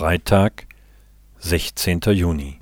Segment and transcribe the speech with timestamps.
[0.00, 0.66] Freitag,
[1.40, 2.00] 16.
[2.14, 2.58] Juni.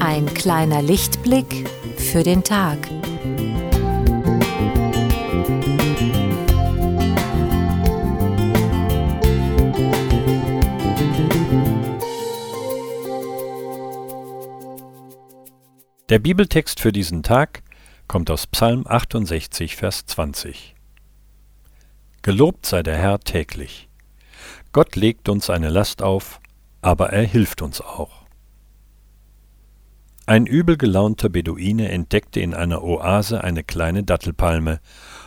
[0.00, 2.76] Ein kleiner Lichtblick für den Tag.
[16.08, 17.62] Der Bibeltext für diesen Tag
[18.06, 20.74] kommt aus Psalm 68, Vers 20.
[22.22, 23.90] Gelobt sei der Herr täglich.
[24.72, 26.40] Gott legt uns eine Last auf,
[26.80, 28.24] aber er hilft uns auch.
[30.24, 34.80] Ein übel gelaunter Beduine entdeckte in einer Oase eine kleine Dattelpalme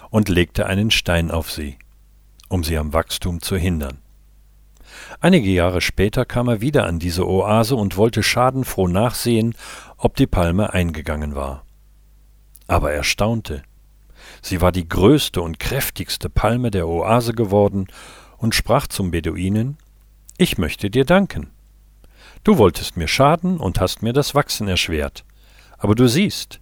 [0.09, 1.77] und legte einen Stein auf sie,
[2.49, 4.00] um sie am Wachstum zu hindern.
[5.19, 9.55] Einige Jahre später kam er wieder an diese Oase und wollte schadenfroh nachsehen,
[9.97, 11.65] ob die Palme eingegangen war.
[12.67, 13.63] Aber er staunte.
[14.41, 17.87] Sie war die größte und kräftigste Palme der Oase geworden
[18.37, 19.77] und sprach zum Beduinen
[20.37, 21.51] Ich möchte dir danken.
[22.43, 25.23] Du wolltest mir schaden und hast mir das Wachsen erschwert.
[25.77, 26.59] Aber du siehst,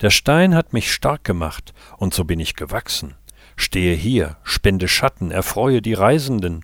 [0.00, 3.14] der Stein hat mich stark gemacht, und so bin ich gewachsen.
[3.56, 6.62] Stehe hier, spende Schatten, erfreue die Reisenden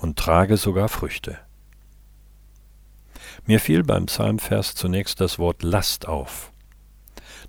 [0.00, 1.38] und trage sogar Früchte.
[3.46, 6.52] Mir fiel beim Psalmvers zunächst das Wort Last auf.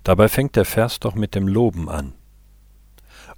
[0.04, 2.12] Dabei fängt der Vers doch mit dem Loben an.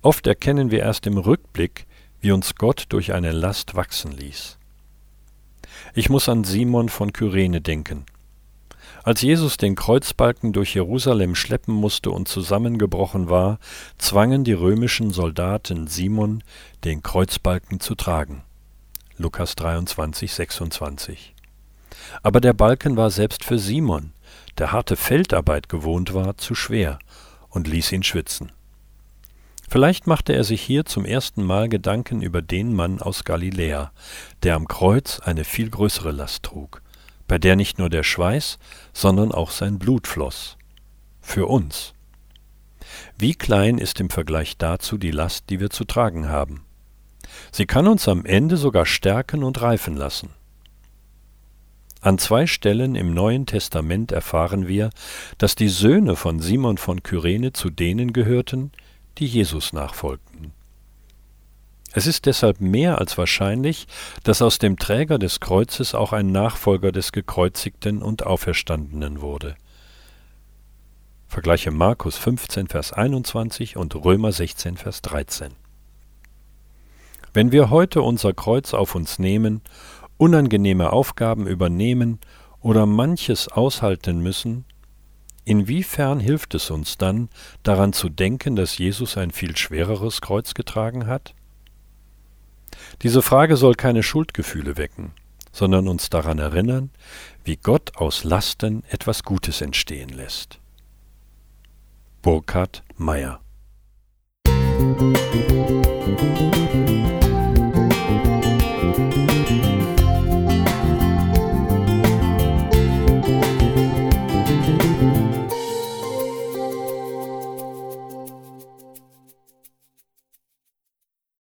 [0.02, 1.86] Oft erkennen wir erst im Rückblick,
[2.20, 4.58] wie uns Gott durch eine Last wachsen ließ.
[5.94, 8.04] Ich muss an Simon von Kyrene denken.
[9.02, 13.58] Als Jesus den Kreuzbalken durch Jerusalem schleppen musste und zusammengebrochen war,
[13.98, 16.42] zwangen die römischen Soldaten Simon,
[16.84, 18.42] den Kreuzbalken zu tragen.
[19.16, 21.34] Lukas 23, 26.
[22.24, 24.12] Aber der Balken war selbst für Simon,
[24.58, 26.98] der harte Feldarbeit gewohnt war, zu schwer
[27.48, 28.50] und ließ ihn schwitzen.
[29.68, 33.92] Vielleicht machte er sich hier zum ersten Mal Gedanken über den Mann aus Galiläa,
[34.42, 36.82] der am Kreuz eine viel größere Last trug,
[37.28, 38.58] bei der nicht nur der Schweiß,
[38.92, 40.58] sondern auch sein Blut floss.
[41.20, 41.94] Für uns.
[43.16, 46.64] Wie klein ist im Vergleich dazu die Last, die wir zu tragen haben.
[47.56, 50.30] Sie kann uns am Ende sogar stärken und reifen lassen.
[52.00, 54.90] An zwei Stellen im Neuen Testament erfahren wir,
[55.38, 58.72] dass die Söhne von Simon von Kyrene zu denen gehörten,
[59.18, 60.50] die Jesus nachfolgten.
[61.92, 63.86] Es ist deshalb mehr als wahrscheinlich,
[64.24, 69.54] dass aus dem Träger des Kreuzes auch ein Nachfolger des Gekreuzigten und Auferstandenen wurde.
[71.28, 75.54] Vergleiche Markus 15, Vers 21 und Römer 16, Vers 13.
[77.34, 79.60] Wenn wir heute unser Kreuz auf uns nehmen,
[80.18, 82.20] unangenehme Aufgaben übernehmen
[82.60, 84.64] oder manches aushalten müssen,
[85.44, 87.28] inwiefern hilft es uns dann,
[87.64, 91.34] daran zu denken, dass Jesus ein viel schwereres Kreuz getragen hat?
[93.02, 95.10] Diese Frage soll keine Schuldgefühle wecken,
[95.50, 96.90] sondern uns daran erinnern,
[97.42, 100.60] wie Gott aus Lasten etwas Gutes entstehen lässt.
[102.22, 103.43] Burkhard Meyer